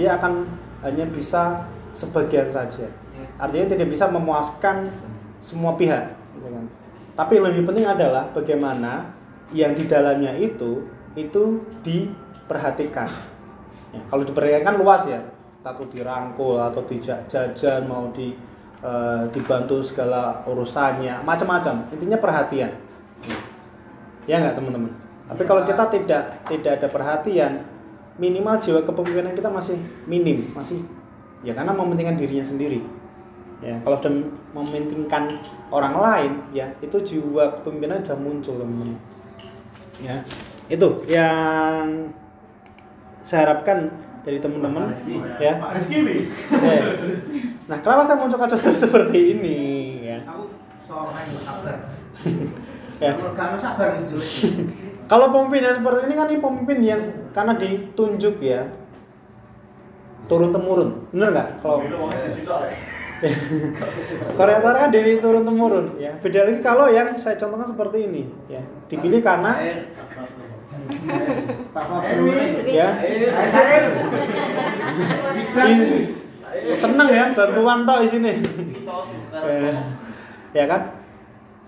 [0.00, 0.48] Dia akan
[0.80, 2.88] hanya bisa sebagian saja.
[3.36, 4.88] Artinya tidak bisa memuaskan
[5.44, 6.16] semua pihak.
[6.40, 6.64] gitu kan.
[7.12, 9.12] Tapi lebih penting adalah bagaimana
[9.52, 13.08] yang di dalamnya itu itu diperhatikan.
[13.92, 15.20] Ya, kalau diperhatikan luas ya,
[15.62, 18.34] atau dirangkul atau dijajan mau di
[18.82, 21.86] eh, dibantu segala urusannya, macam-macam.
[21.94, 22.70] Intinya perhatian.
[24.26, 24.92] Ya nggak teman-teman.
[25.26, 27.52] Tapi kalau kita tidak tidak ada perhatian,
[28.20, 30.82] minimal jiwa kepemimpinan kita masih minim, masih
[31.46, 32.82] ya karena mementingkan dirinya sendiri.
[33.62, 34.26] Ya, kalau sudah
[34.58, 35.38] mementingkan
[35.70, 38.98] orang lain, ya itu jiwa kepemimpinan sudah muncul teman-teman.
[40.02, 40.18] Ya,
[40.70, 42.10] itu yang
[43.22, 43.90] saya harapkan
[44.22, 44.94] dari teman-teman
[45.38, 45.58] ya.
[45.58, 46.20] Pak Rizky nih.
[46.50, 46.82] Ya.
[47.62, 49.58] Nah, kenapa saya muncul contoh seperti ini
[50.04, 50.18] ya?
[50.28, 50.50] aku
[50.84, 51.76] soalnya nggak sabar.
[53.02, 53.18] Ya.
[53.18, 53.88] Kalau nggak sabar.
[55.10, 57.02] Kalau pemimpin yang seperti ini kan ini pemimpin yang
[57.34, 58.62] karena ditunjuk ya
[60.30, 61.48] turun temurun, bener nggak?
[61.58, 62.70] Kalau Minum uangnya sejuta, Le.
[64.34, 66.14] Korea Utara kan dari turun temurun ya.
[66.22, 68.62] Beda lagi kalau yang saya contohkan seperti ini ya.
[68.86, 69.58] Dipilih karena
[72.68, 72.88] ya
[76.76, 78.32] seneng ya bantuan tok di sini.
[79.32, 79.76] Eh,
[80.52, 80.82] ya kan?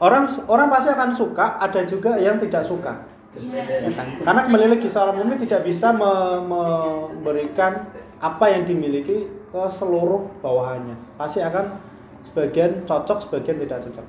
[0.02, 3.08] Orang orang pasti akan suka, ada juga yang tidak suka.
[3.40, 4.06] Ya kan?
[4.20, 7.88] Karena kembali lagi seorang mukmin tidak bisa me- memberikan
[8.20, 10.94] apa yang dimiliki ke seluruh bawahannya.
[11.16, 11.80] Pasti akan
[12.28, 14.06] sebagian cocok, sebagian tidak cocok.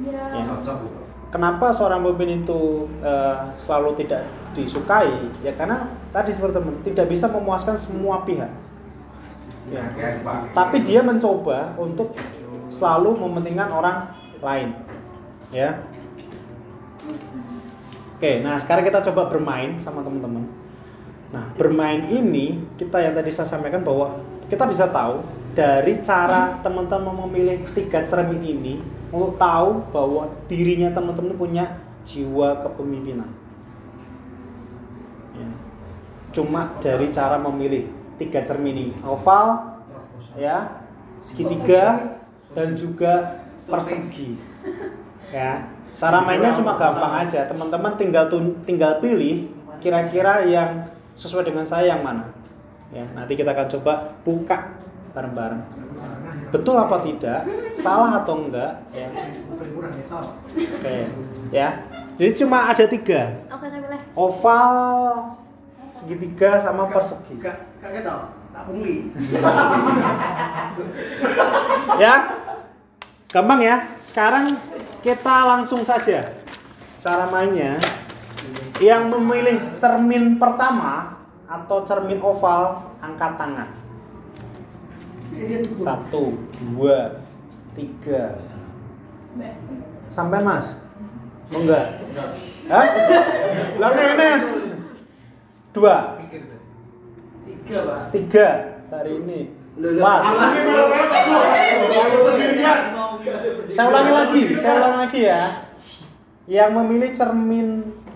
[0.00, 0.24] Iya.
[0.42, 1.09] Ya.
[1.30, 4.26] Kenapa seorang mukmin itu eh, selalu tidak
[4.58, 5.30] disukai?
[5.46, 8.50] Ya karena tadi seperti teman tidak bisa memuaskan semua pihak.
[9.70, 9.86] Ya.
[10.50, 12.18] Tapi dia mencoba untuk
[12.66, 14.10] selalu mementingkan orang
[14.42, 14.74] lain.
[15.54, 15.78] Ya.
[18.18, 20.44] Oke, nah sekarang kita coba bermain sama teman-teman.
[21.30, 24.18] Nah, bermain ini kita yang tadi saya sampaikan bahwa
[24.50, 25.22] kita bisa tahu
[25.54, 31.64] dari cara teman-teman memilih tiga cermin ini untuk tahu bahwa dirinya teman-teman punya
[32.06, 33.30] jiwa kepemimpinan.
[35.34, 35.50] Ya.
[36.30, 37.90] Cuma dari cara memilih
[38.22, 39.78] tiga cermin ini, oval,
[40.38, 40.86] ya,
[41.18, 42.16] segitiga,
[42.54, 44.38] dan juga persegi.
[45.30, 45.66] Ya,
[45.98, 47.46] cara mainnya cuma gampang aja.
[47.50, 50.86] Teman-teman tinggal tun- tinggal pilih kira-kira yang
[51.18, 52.30] sesuai dengan saya yang mana.
[52.90, 54.74] Ya, nanti kita akan coba buka
[55.14, 55.62] bareng-bareng.
[56.50, 57.46] Betul apa tidak?
[57.78, 58.82] Salah atau enggak?
[58.90, 59.06] Ya.
[60.50, 60.96] Oke,
[61.54, 61.68] ya.
[62.20, 64.00] Jadi cuma ada tiga, Oke, saya boleh.
[64.12, 64.76] oval,
[65.96, 67.32] segitiga, sama persegi.
[67.40, 68.14] Kak, kak kita
[68.52, 69.08] tak pungli.
[71.96, 72.14] Ya,
[73.28, 73.76] gampang ya.
[74.00, 74.56] Sekarang
[75.00, 76.32] kita langsung saja
[77.00, 77.76] cara mainnya.
[78.80, 83.68] Yang memilih cermin pertama atau cermin oval angkat tangan.
[85.80, 87.24] Satu, dua,
[87.72, 88.36] tiga.
[90.12, 90.76] Sampai mas?
[91.48, 91.86] Mau enggak?
[92.68, 92.86] Hah?
[93.80, 94.30] Lah ini.
[95.70, 95.96] Dua,
[97.46, 98.00] Tiga, Pak.
[98.12, 98.48] tiga.
[98.90, 99.40] Hari ini.
[99.80, 100.20] Empat.
[103.70, 105.42] Saya ulangi lagi, saya ulangi lagi ya.
[106.50, 107.68] Yang memilih cermin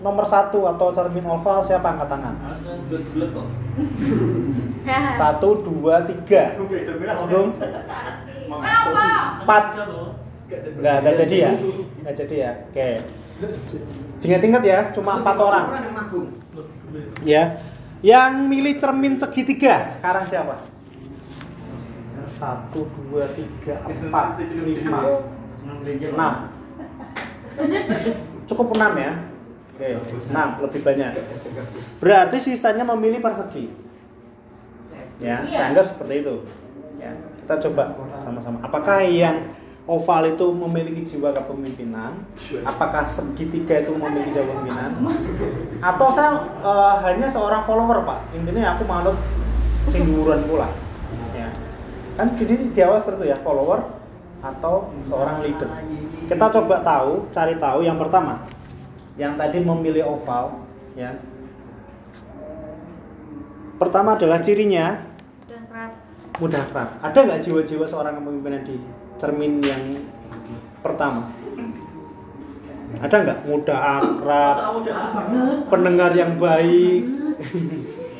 [0.03, 2.35] nomor satu atau cermin oval siapa angkat tangan?
[5.17, 6.55] Satu, dua, tiga.
[7.25, 7.57] Belum?
[9.41, 9.63] Empat.
[10.45, 11.51] Enggak, enggak jadi ya?
[11.99, 12.51] Enggak jadi ya?
[12.69, 12.89] Oke.
[14.25, 15.65] Ingat-ingat ya, cuma empat orang.
[15.73, 16.29] Orang yang magung.
[17.25, 17.43] Ya.
[18.05, 20.61] Yang milih cermin segitiga sekarang siapa?
[22.37, 24.99] Satu, dua, tiga, empat, lima,
[25.89, 26.33] enam.
[28.45, 29.11] Cukup enam ya?
[29.75, 29.91] Oke,
[30.31, 31.11] enam lebih banyak.
[31.99, 33.67] Berarti sisanya memilih persegi.
[35.19, 35.51] Ya, Iya.
[35.51, 36.35] saya anggap seperti itu.
[36.95, 37.11] Ya,
[37.43, 37.91] kita coba
[38.23, 38.63] sama-sama.
[38.63, 39.51] Apakah yang
[39.83, 42.23] oval itu memiliki jiwa kepemimpinan?
[42.63, 44.91] Apakah segitiga itu memiliki jiwa kepemimpinan?
[45.83, 48.31] Atau saya eh, hanya seorang follower pak?
[48.31, 49.19] Intinya aku manut
[49.91, 50.71] sing dhuwuran pula.
[51.35, 51.51] Ya.
[52.15, 53.91] Kan jadi di awal seperti itu ya, follower
[54.39, 55.67] atau seorang leader.
[56.31, 58.39] Kita coba tahu, cari tahu yang pertama.
[59.15, 60.67] Yang tadi memilih oval,
[60.99, 61.15] ya.
[63.75, 65.03] Pertama adalah cirinya
[65.47, 65.91] Udah kerat.
[66.39, 66.89] mudah akrab.
[66.99, 68.75] Ada nggak jiwa-jiwa seorang kepemimpinan di
[69.15, 69.83] cermin yang
[70.79, 71.31] pertama?
[72.99, 74.55] Ada nggak mudah akrab,
[75.67, 77.03] pendengar yang baik?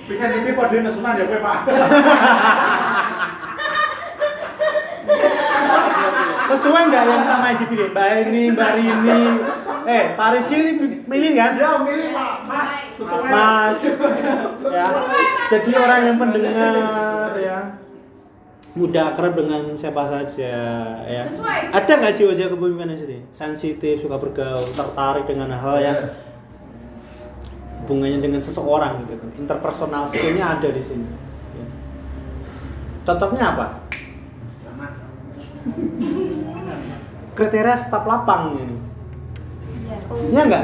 [0.05, 1.59] Bisa nitip kode nesunan ya, kowe, Pak.
[6.45, 7.87] Sesuai nggak yang sama yang dipilih?
[7.91, 9.21] Mbak ini, Mbak Rini,
[9.85, 11.51] eh Pak Rizky pilih kan?
[11.57, 12.33] Ya, milih Pak.
[12.49, 12.69] Mas.
[13.29, 13.79] Mas,
[14.65, 14.85] ya.
[15.49, 17.59] Jadi orang yang pendengar ya
[18.75, 20.51] mudah akrab dengan siapa saja
[21.07, 21.23] ya.
[21.71, 23.17] Ada nggak jiwa-jiwa kepemimpinan di sini?
[23.31, 25.99] Sensitif, suka bergaul, tertarik dengan hal yang
[27.83, 29.29] hubungannya dengan seseorang gitu kan.
[29.39, 31.07] Interpersonal skillnya ada di sini.
[31.55, 31.65] Ya.
[33.07, 33.67] Cocoknya apa?
[37.35, 38.77] Kriteria staf lapang ini.
[39.85, 40.41] Iya.
[40.45, 40.63] Nggak?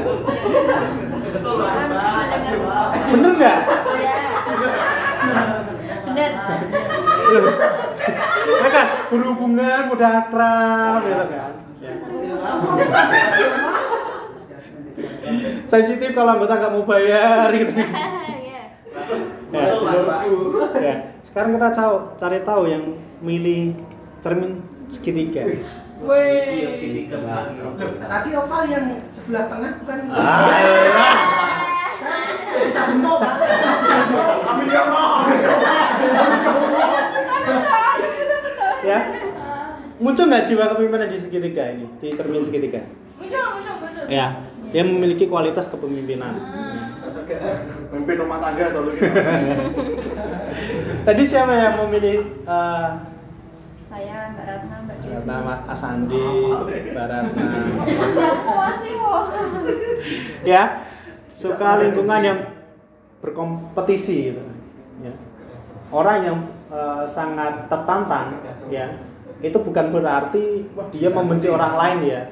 [1.32, 1.70] Betul, Pak.
[1.72, 2.26] Mendengar.
[3.12, 3.58] Bener nggak?
[3.94, 4.14] Iya.
[6.02, 6.30] Bener.
[7.32, 7.54] Loh.
[8.42, 11.52] Ya kan berhubungan mudah akrab gitu kan.
[11.82, 11.94] Ya.
[15.70, 17.72] Sensitif kalau anggota nggak mau bayar gitu.
[17.72, 18.60] Iya.
[19.52, 19.64] Ya.
[20.82, 20.94] Ya.
[21.24, 21.68] Sekarang kita
[22.18, 22.84] cari tahu yang
[23.24, 23.72] milih
[24.20, 24.60] cermin
[24.92, 25.48] segitiga.
[26.02, 26.66] Wih.
[28.02, 30.50] Tadi oval yang sebelah tengah bukan Ah,
[32.52, 33.34] kita bentuk Pak.
[34.44, 35.10] Amin ya Allah.
[38.82, 38.98] ya.
[39.96, 42.82] muncul nggak jiwa kepemimpinan di segitiga ini di cermin segitiga
[43.14, 44.04] Muncul, muncul, muncul.
[44.10, 46.34] ya dia memiliki kualitas kepemimpinan
[47.86, 49.06] Pemimpin rumah tangga atau lu gitu.
[51.06, 52.88] tadi siapa yang memilih eh,
[53.92, 55.12] Saya Mbak Ratna, Mbak Dewi.
[55.12, 56.24] Ratna Mas Asandi
[58.80, 59.28] sih, wah?
[60.42, 60.62] ya
[61.36, 62.38] suka lingkungan yang
[63.20, 64.42] berkompetisi gitu
[65.04, 65.12] ya.
[65.92, 66.38] orang yang
[66.72, 68.40] eh, sangat tertantang
[68.72, 68.96] ya
[69.44, 72.22] itu bukan berarti dia membenci orang lain ya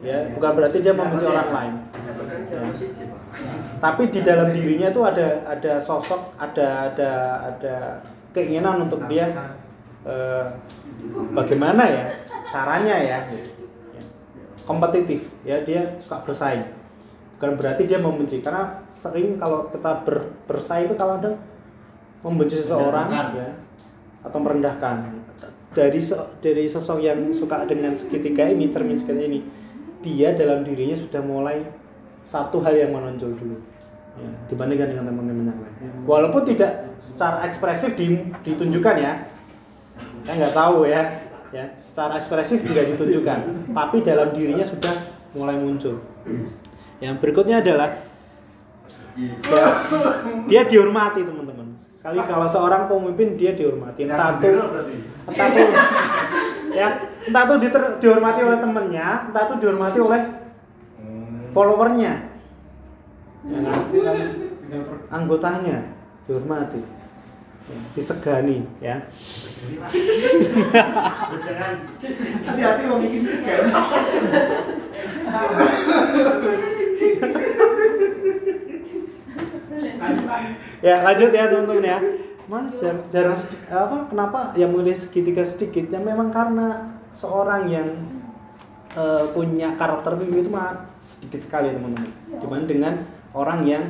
[0.00, 1.74] ya bukan berarti dia membenci orang lain
[2.52, 2.60] Ya.
[3.80, 7.10] tapi di dalam dirinya itu ada ada sosok ada ada
[7.48, 7.76] ada
[8.36, 9.24] keinginan untuk dia
[10.04, 10.44] eh,
[11.32, 12.04] bagaimana ya
[12.48, 13.18] caranya ya?
[14.62, 15.26] Kompetitif.
[15.42, 16.62] Ya dia suka bersaing.
[17.36, 21.34] Bukan berarti dia membenci karena sering kalau kita ber, bersaing itu kalau ada
[22.22, 23.50] membenci seseorang ya
[24.22, 24.96] atau merendahkan.
[25.72, 29.40] Dari se- dari sosok yang suka dengan segitiga ini cermin segitiga ini
[29.98, 31.64] dia dalam dirinya sudah mulai
[32.22, 33.58] satu hal yang menonjol dulu
[34.14, 35.74] ya, dibandingkan dengan teman-teman yang lain.
[36.04, 39.12] Walaupun tidak secara ekspresif di- ditunjukkan ya
[40.22, 41.02] saya nggak tahu ya.
[41.52, 44.88] Ya secara ekspresif tidak ditunjukkan tapi dalam dirinya sudah
[45.36, 46.00] mulai muncul.
[46.96, 48.08] Yang berikutnya adalah
[49.12, 49.62] dia,
[50.48, 51.76] dia dihormati teman-teman.
[52.00, 54.08] Sekali kalau seorang pemimpin dia dihormati.
[54.08, 54.64] Entah itu
[55.28, 55.60] entah itu
[56.72, 56.88] ya
[57.28, 57.54] entah itu
[58.00, 60.20] dihormati oleh temennya entah itu dihormati oleh
[61.52, 62.12] followernya.
[63.44, 64.80] Ya
[65.12, 65.92] anggotanya
[66.24, 66.80] dihormati
[67.94, 69.02] disegani ya.
[72.42, 73.22] Hati-hati mau bikin
[80.82, 81.98] ya lanjut ya teman-teman ya.
[82.50, 83.38] Mas jar- jarang
[83.70, 85.88] apa kenapa yang memilih segitiga sedikit?
[85.88, 87.88] Ya memang karena seorang yang
[88.92, 92.10] eh, punya karakter mimpi itu mah sedikit sekali teman-teman.
[92.28, 92.94] Dibanding dengan
[93.32, 93.84] orang yang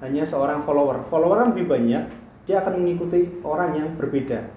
[0.00, 1.04] hanya seorang follower.
[1.12, 2.08] Follower kan lebih banyak
[2.50, 4.50] dia akan mengikuti orang yang berbeda.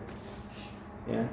[1.05, 1.29] Ya.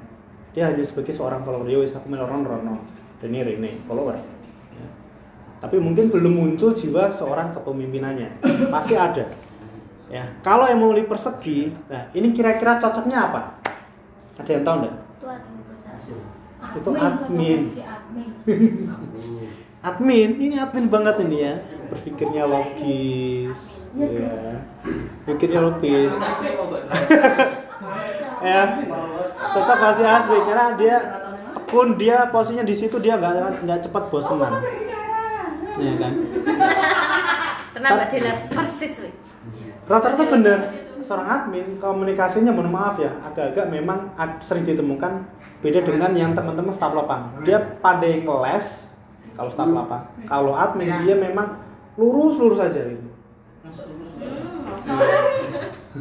[0.53, 1.65] Dia hanya sebagai seorang follower.
[1.65, 2.75] Yo wis aku melu Rono Rono.
[3.17, 4.21] Rene Rene follower.
[4.77, 4.87] Ya.
[5.57, 8.45] tapi mungkin belum muncul jiwa seorang kepemimpinannya.
[8.69, 9.25] Pasti ada.
[10.13, 10.29] Ya.
[10.45, 13.41] Kalau yang memilih persegi nah ini kira-kira cocoknya apa?
[14.37, 14.95] Ada yang tahu nggak?
[15.01, 15.61] Itu admin
[16.77, 17.61] Itu admin.
[17.65, 17.73] itu.
[17.73, 18.29] Si admin.
[19.81, 20.29] admin.
[20.37, 21.53] Ini admin banget ini ya.
[21.89, 24.55] Berpikirnya logis ya
[25.27, 26.13] pikirnya logis
[28.41, 28.63] ya.
[29.51, 30.97] Cocok kasih asli karena dia
[31.53, 34.63] tekun dia posisinya di situ dia nggak nggak cepat bosenan
[35.75, 36.13] ya kan?
[37.71, 39.13] Tenang Mbak Dela, persis wih.
[39.87, 40.59] rata-rata bener.
[41.01, 45.25] Seorang admin komunikasinya mohon maaf ya agak-agak memang ad- sering ditemukan
[45.65, 48.93] beda dengan yang teman-teman staf lapang dia pandai ngeles
[49.33, 51.57] kalau staf lapang kalau admin dia memang
[51.97, 53.10] lurus lurus aja gitu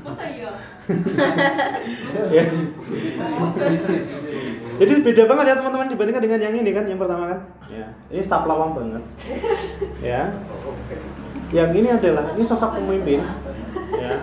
[0.01, 0.51] Masa iya?
[2.31, 2.45] Ya.
[4.81, 7.39] jadi beda banget ya teman-teman dibandingkan dengan yang ini kan yang pertama kan?
[7.71, 9.03] Ya ini staf lapang banget.
[10.11, 10.35] Ya.
[11.51, 13.23] Yang ini adalah ini sosok pemimpin.
[13.95, 14.15] Ya.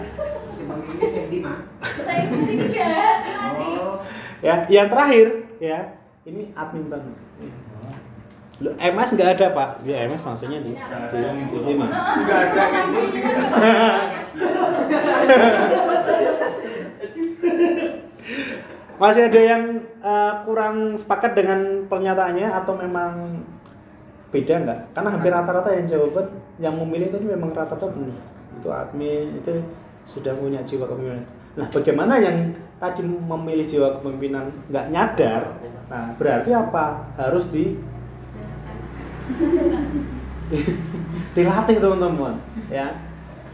[2.04, 2.92] Saya ikuti tiga,
[3.24, 3.70] nanti.
[4.44, 5.28] ya yang terakhir
[5.60, 5.80] ya.
[6.28, 7.16] Ini admin banget
[8.58, 9.86] Loh, MS nggak ada pak?
[9.86, 11.20] Ya MS maksudnya di di,
[11.54, 11.86] di sini.
[11.86, 12.64] Enggak ada
[18.98, 19.64] masih ada yang
[20.02, 23.46] eh, kurang sepakat dengan pernyataannya atau memang
[24.34, 24.80] beda nggak?
[24.98, 28.18] Karena hampir rata-rata yang jawaban yang memilih tadi memang rata-rata benar.
[28.58, 29.54] Itu admin itu
[30.10, 31.26] sudah punya jiwa kepemimpinan.
[31.62, 35.42] Nah bagaimana yang tadi memilih jiwa kepemimpinan nggak nyadar?
[35.94, 36.86] Nah berarti apa?
[37.22, 37.78] Harus di
[41.36, 42.34] dilatih teman-teman
[42.72, 42.88] ya.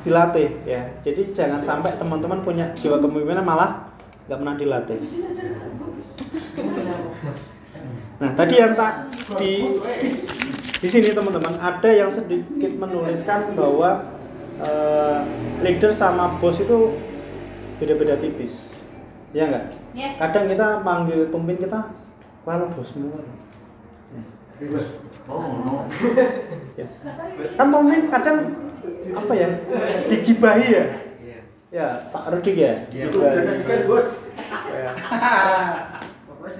[0.03, 0.81] Dilatih ya.
[1.01, 3.87] Jadi jangan sampai teman-teman punya jiwa kepemimpinan malah
[4.27, 4.99] nggak pernah dilatih.
[8.21, 9.09] Nah tadi yang tak
[9.39, 9.79] di
[10.83, 14.19] di sini teman-teman ada yang sedikit menuliskan bahwa
[14.59, 15.19] eh,
[15.63, 16.99] leader sama bos itu
[17.79, 18.71] beda-beda tipis.
[19.33, 20.17] Ya enggak Yes.
[20.17, 21.93] kadang kita panggil pemimpin kita
[22.45, 23.13] kalau bosmu.
[24.13, 24.21] Ya.
[27.57, 28.37] kan pemimpin kadang
[29.13, 29.47] apa ya?
[30.09, 30.85] Digibahi ya?
[31.73, 32.73] Ya Pak Rudik ya?
[33.09, 34.29] Donasikan bos.
[34.69, 34.93] ya.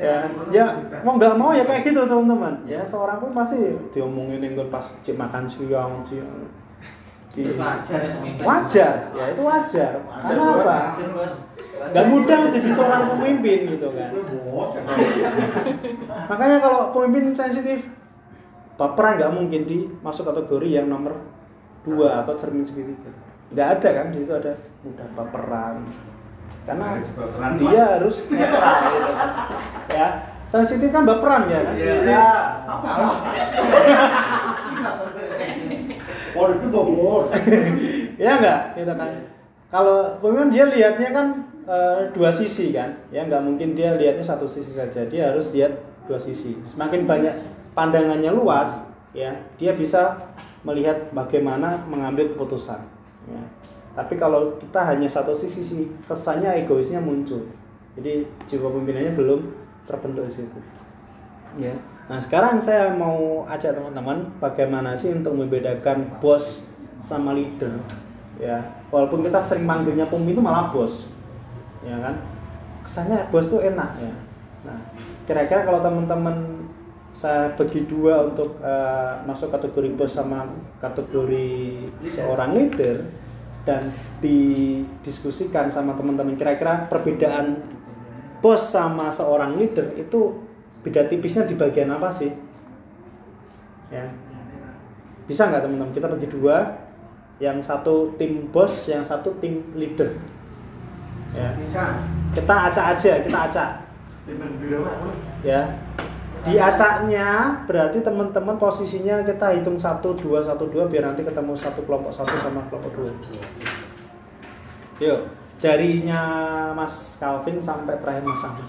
[0.02, 0.16] ya.
[0.50, 0.66] ya
[1.06, 2.66] mau nggak mau ya kayak gitu teman-teman.
[2.66, 6.50] Ya seorang pun pasti diomongin yang pas cik makan siang siang
[7.34, 8.02] Di- Wajar.
[8.46, 8.94] wajar.
[9.18, 9.92] Ya itu wajar.
[10.02, 10.78] Karena apa?
[10.94, 11.36] Wajar, Bos.
[11.84, 14.10] nggak mudah jadi seorang pemimpin gitu kan.
[14.50, 14.72] Bos.
[16.30, 17.86] makanya kalau pemimpin sensitif
[18.78, 21.22] baperan nggak mungkin di masuk kategori yang nomor
[21.86, 23.12] dua atau cermin segitiga.
[23.54, 25.76] Nggak ada kan di situ ada mudah baperan.
[26.64, 26.88] Karena
[27.60, 29.30] dia harus netral gitu kan.
[29.92, 30.08] ya
[30.48, 31.76] sensitif kan baperan ya kan?
[31.76, 32.18] Sensitif.
[36.34, 37.30] Oh itu bobor.
[38.24, 39.10] ya enggak gitu kan.
[39.70, 41.28] Kalau pemimpin dia lihatnya kan
[41.68, 42.96] eh, dua sisi kan.
[43.14, 45.06] Ya nggak mungkin dia lihatnya satu sisi saja.
[45.06, 45.78] Dia harus lihat
[46.10, 46.58] dua sisi.
[46.66, 47.36] Semakin banyak
[47.74, 48.82] pandangannya luas
[49.14, 50.18] ya dia bisa
[50.64, 52.82] melihat bagaimana mengambil keputusan
[53.28, 53.44] ya.
[53.94, 57.46] tapi kalau kita hanya satu sisi sih kesannya egoisnya muncul.
[57.94, 59.54] Jadi jiwa pemimpinannya belum
[59.86, 60.60] terbentuk di situ.
[61.62, 61.78] Ya.
[62.10, 66.66] Nah sekarang saya mau ajak teman-teman bagaimana sih untuk membedakan bos
[67.06, 67.78] sama leader
[68.42, 68.66] ya.
[68.90, 71.06] Walaupun kita sering manggilnya pemimpin itu malah bos
[71.86, 72.18] ya kan?
[72.82, 74.14] Kesannya bos tuh enak ya.
[74.66, 74.80] Nah
[75.30, 76.53] kira-kira kalau teman-teman
[77.14, 80.50] saya bagi dua untuk eh, masuk kategori bos sama
[80.82, 83.06] kategori seorang leader
[83.64, 86.34] dan didiskusikan sama teman-teman.
[86.34, 87.62] Kira-kira perbedaan
[88.42, 90.42] bos sama seorang leader itu
[90.82, 92.34] beda tipisnya di bagian apa sih?
[93.94, 94.10] Ya.
[95.30, 95.94] Bisa nggak teman-teman?
[95.94, 96.82] Kita bagi dua
[97.38, 100.18] yang satu tim bos yang satu tim leader.
[101.38, 101.54] Ya.
[101.62, 102.10] Bisa.
[102.34, 103.70] kita acak aja kita acak.
[105.46, 105.78] Ya
[106.44, 111.88] di acaknya berarti teman-teman posisinya kita hitung satu dua satu dua biar nanti ketemu satu
[111.88, 113.12] kelompok satu sama kelompok dua
[115.00, 115.20] yuk
[115.64, 116.22] darinya
[116.76, 118.68] Mas Calvin sampai terakhir Mas Ahmad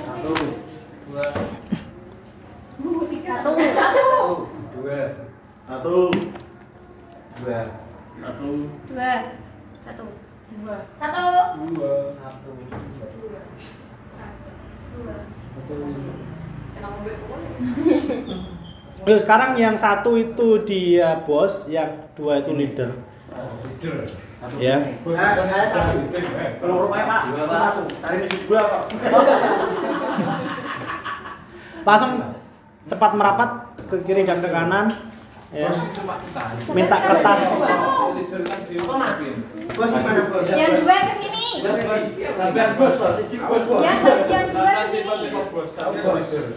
[0.00, 0.32] Satu,
[1.08, 1.44] dua, Satu.
[2.80, 3.52] dua, Satu.
[4.76, 5.00] dua,
[5.64, 5.96] Satu.
[7.40, 7.60] Dua.
[8.20, 8.52] Satu.
[8.90, 9.12] Dua.
[9.80, 10.04] Satu.
[10.60, 12.50] dua, satu,
[15.00, 15.39] Dua.
[19.08, 22.92] Yuk sekarang yang satu itu dia bos yang dua itu leader
[23.80, 24.04] Leader.
[24.60, 24.76] ya
[25.08, 26.04] saya satu.
[26.60, 27.82] Kalau rumahnya Pak, satu.
[28.20, 28.82] Misi dua kok.
[31.80, 32.12] langsung
[32.86, 33.50] cepat merapat
[33.88, 34.92] ke kiri dan ke kanan
[35.50, 35.72] ya
[36.70, 37.78] minta kertas kan?
[40.54, 41.29] Yang dua ke sini.
[41.50, 43.10] Sampean bos, Pak.
[43.18, 43.80] Siji bos, dua
[46.22, 46.54] sini.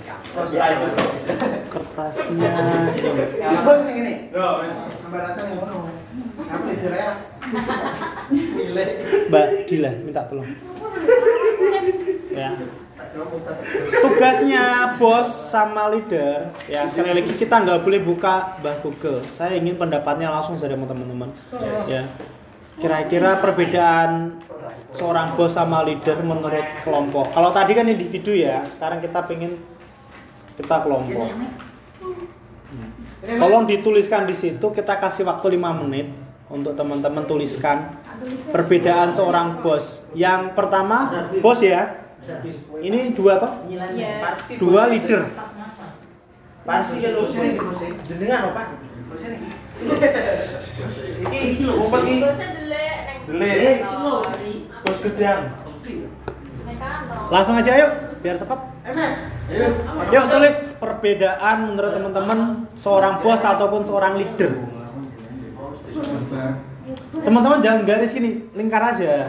[0.54, 0.70] ya.
[1.74, 2.50] kertasnya
[3.66, 3.80] bos
[4.22, 5.90] Gambar ngono.
[6.44, 7.10] Aku ya.
[8.32, 8.90] milih.
[9.30, 10.48] Mbak Dila minta tolong
[12.34, 12.50] ya
[14.02, 19.78] tugasnya bos sama leader ya sekali lagi kita nggak boleh buka Mbah Google saya ingin
[19.78, 21.30] pendapatnya langsung dari teman-teman
[21.86, 22.10] ya
[22.82, 24.42] kira-kira perbedaan
[24.94, 27.34] seorang bos sama leader menurut kelompok.
[27.34, 29.58] Kalau tadi kan individu ya sekarang kita pengen
[30.56, 31.30] kita kelompok.
[33.24, 36.08] Tolong dituliskan di situ kita kasih waktu 5 menit
[36.52, 37.98] untuk teman-teman tuliskan
[38.54, 40.06] perbedaan seorang bos.
[40.14, 42.06] Yang pertama bos ya.
[42.80, 43.52] Ini dua toh?
[43.68, 44.32] Ya.
[44.56, 45.28] dua leader.
[46.64, 47.82] Pasti ya lu sini bos.
[48.06, 48.64] Jenengan apa?
[49.88, 50.44] Bos.
[51.24, 51.74] Iki iki lho.
[53.28, 53.78] Delik.
[55.04, 55.42] Gedang.
[57.32, 57.92] Langsung aja yuk
[58.24, 59.12] biar cepat Emek.
[60.16, 62.40] yuk tulis perbedaan menurut teman-teman
[62.80, 64.64] seorang bos ataupun seorang leader
[67.20, 69.28] teman-teman jangan garis gini lingkar aja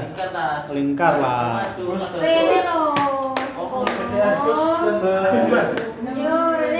[0.71, 1.67] Lingkar lah.
[1.75, 2.95] Loh.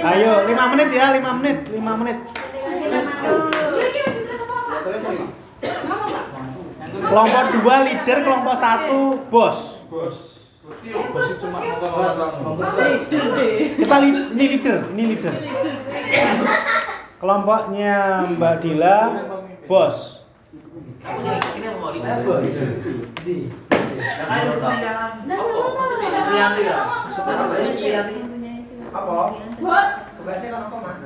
[0.05, 2.19] Ayo 5 menit ya 5 menit 5 menit.
[7.05, 9.01] Kelompok dua leader kelompok satu
[9.33, 9.59] bos
[9.89, 10.17] Bos.
[10.65, 10.97] Bos itu
[11.45, 12.57] cuma ngomong-ngomong.
[13.77, 15.35] kita li- ini leader ini leader
[17.17, 17.95] kelompoknya
[18.37, 18.99] Mbak Dila
[19.65, 20.21] bos
[28.95, 29.21] Apa?
[29.59, 29.91] Bos,
[30.25, 30.97] kan mah?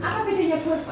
[0.00, 0.82] apa bedanya bos?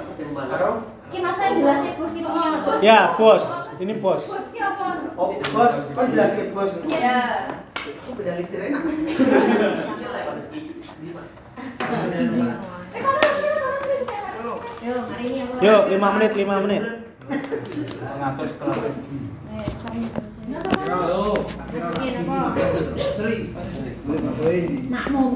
[0.48, 0.70] Karo
[1.08, 2.78] Ki masa jelasin bos gitu ya, bos.
[2.84, 3.44] ya bos
[3.80, 4.86] ini bos Bos ki apa?
[5.16, 6.70] Oh, bos, kok jelas ke bos?
[6.92, 7.48] Ya.
[7.78, 8.82] Aku beda enak.
[14.88, 15.60] Eh, ini aku.
[15.60, 16.82] yuk 5 menit 5 menit
[18.18, 19.64] ngatur setelah Eh?
[23.18, 23.38] Seri.
[24.88, 25.26] Nak mau